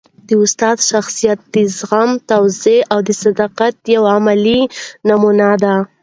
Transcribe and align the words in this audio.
د 0.27 0.29
استاد 0.43 0.77
شخصیت 0.91 1.39
د 1.53 1.55
زغم، 1.77 2.09
تواضع 2.29 2.79
او 2.93 2.99
صداقت 3.23 3.75
یوه 3.95 4.09
عملي 4.17 4.61
نمونه 5.07 5.47
ده. 5.63 5.75